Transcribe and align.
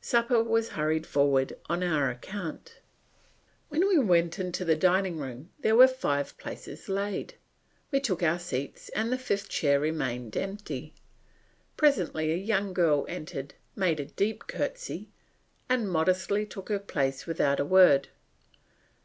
Supper 0.00 0.44
was 0.44 0.68
hurried 0.78 1.08
forward 1.08 1.58
on 1.68 1.82
our 1.82 2.08
account. 2.08 2.78
When 3.68 3.88
we 3.88 3.98
went 3.98 4.38
into 4.38 4.64
the 4.64 4.76
dining 4.76 5.18
room 5.18 5.50
there 5.58 5.74
were 5.74 5.88
five 5.88 6.38
places 6.38 6.88
laid; 6.88 7.34
we 7.90 7.98
took 7.98 8.22
our 8.22 8.38
seats 8.38 8.90
and 8.90 9.10
the 9.12 9.18
fifth 9.18 9.48
chair 9.48 9.80
remained 9.80 10.36
empty. 10.36 10.94
Presently 11.76 12.30
a 12.30 12.36
young 12.36 12.72
girl 12.72 13.04
entered, 13.08 13.54
made 13.74 13.98
a 13.98 14.04
deep 14.04 14.46
courtesy, 14.46 15.08
and 15.68 15.90
modestly 15.90 16.46
took 16.46 16.68
her 16.68 16.78
place 16.78 17.26
without 17.26 17.58
a 17.58 17.64
word. 17.64 18.06